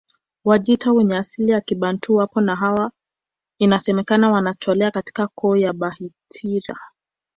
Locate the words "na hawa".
2.41-2.91